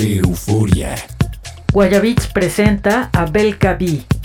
[0.00, 0.94] Euforia.
[1.72, 4.17] Guayabits presenta a Belka B.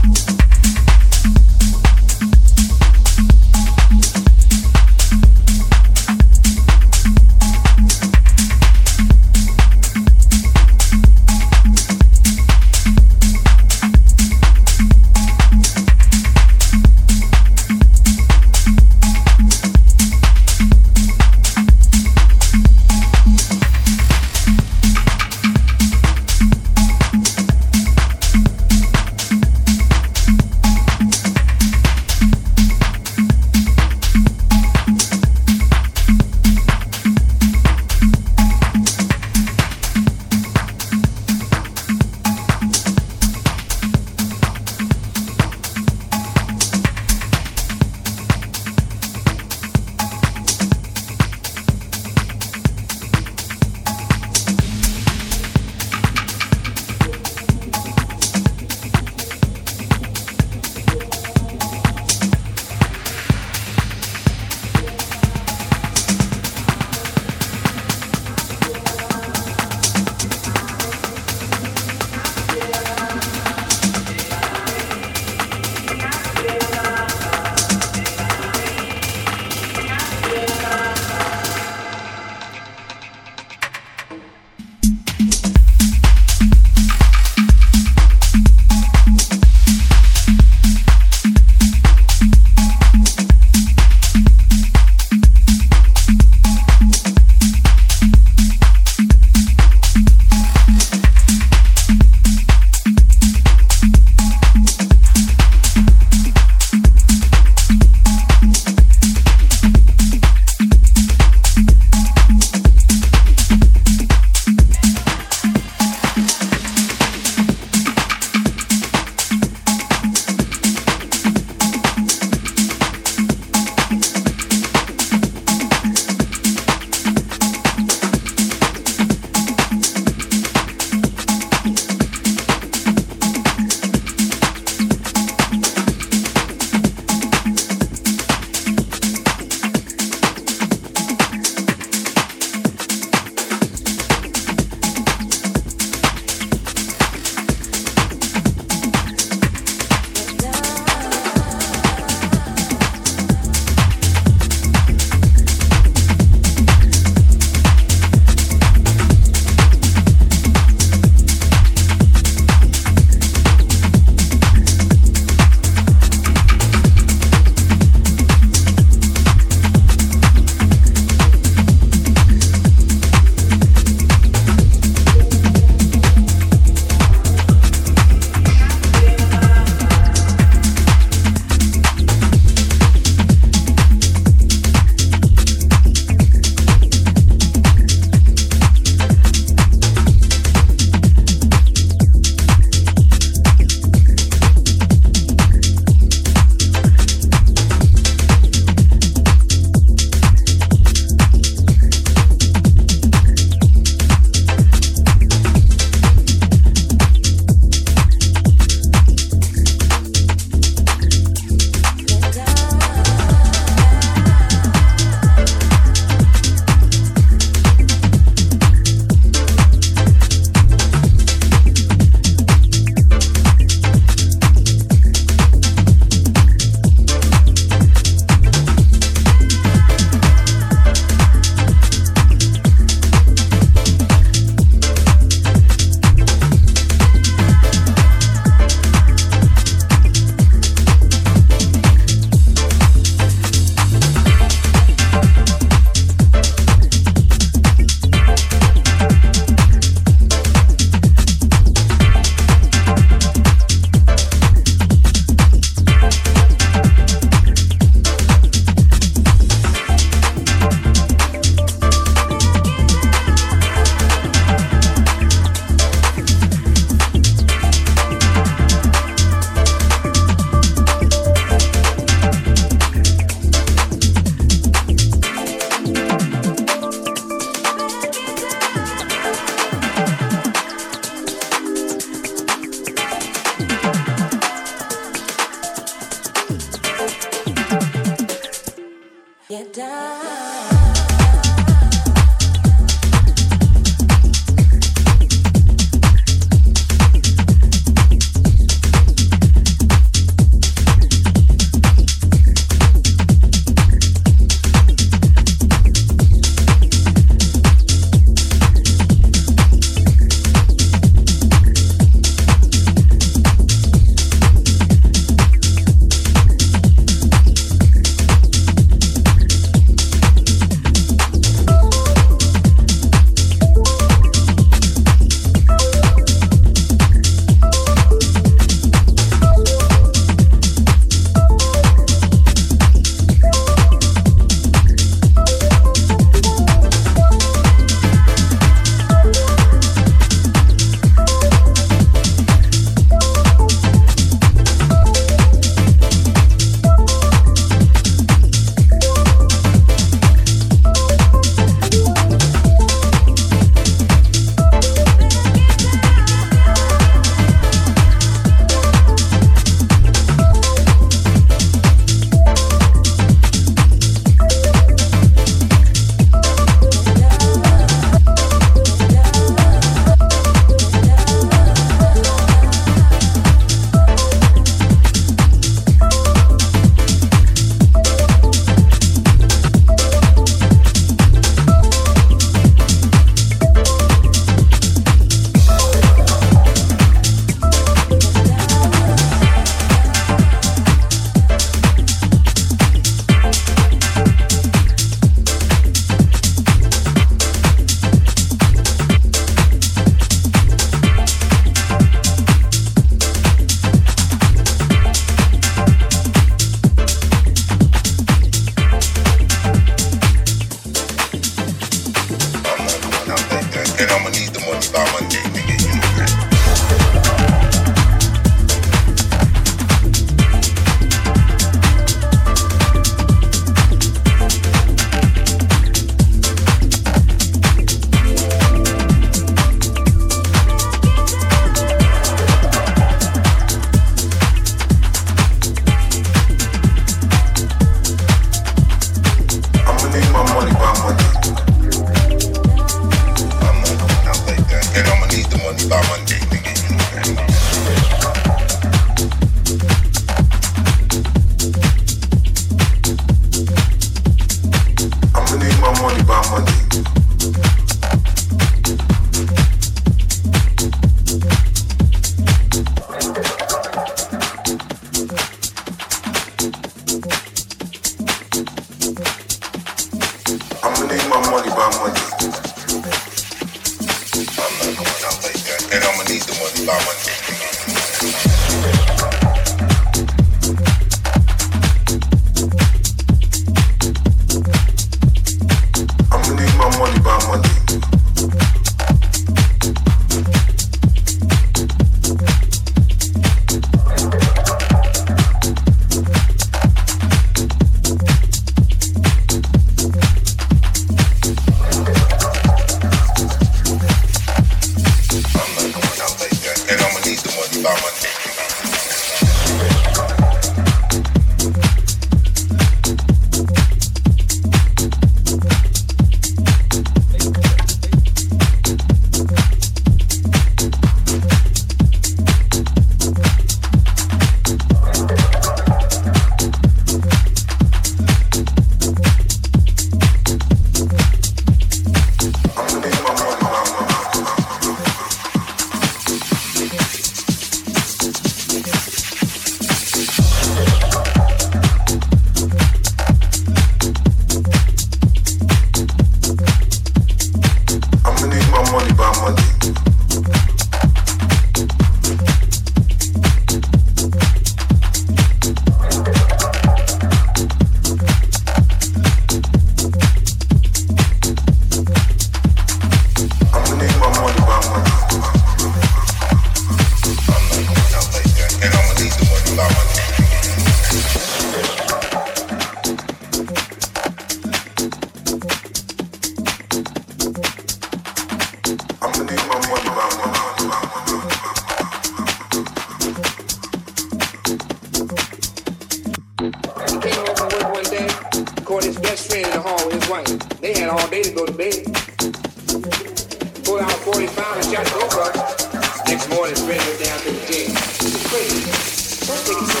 [599.57, 600.00] take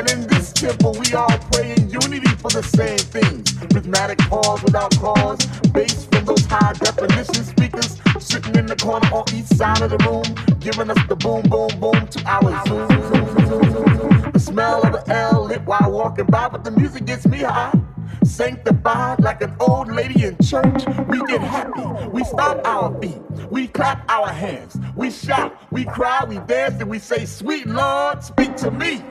[0.00, 3.52] And in this temple, we all pray in unity for the same things.
[3.74, 9.24] Rhythmic pause without cause, bass from those high definition speakers sitting in the corner on
[9.34, 10.24] each side of the room,
[10.58, 14.32] giving us the boom, boom, boom to our zoom.
[14.32, 17.78] The smell of the L lit while walking by, but the music gets me high.
[18.24, 22.08] Sanctified like an old lady in church, we get happy.
[22.08, 26.88] We stomp our feet, we clap our hands, we shout, we cry, we dance, and
[26.88, 29.02] we say, Sweet Lord, speak to me.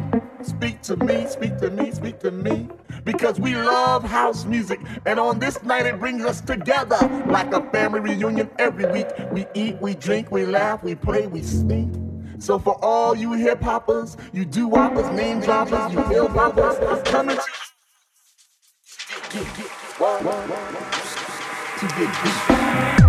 [0.42, 2.70] Speak to me, speak to me, speak to me.
[3.04, 6.98] Because we love house music, and on this night it brings us together
[7.28, 9.08] like a family reunion every week.
[9.32, 12.38] We eat, we drink, we laugh, we play, we sing.
[12.40, 17.38] So for all you hip hoppers, you do whoppers, name droppers, you hip hoppers, coming
[17.38, 17.44] to
[19.98, 20.22] what?
[21.80, 23.09] To get, get.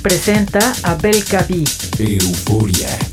[0.00, 1.46] Presenta a Belka.
[1.98, 3.09] Euforia.